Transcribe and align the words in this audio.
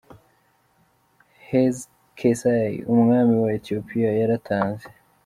Hezqeyas, 1.47 2.41
umwami 2.93 3.33
wa 3.43 3.49
Ethiopia 3.57 4.09
yaratanze. 4.19 4.87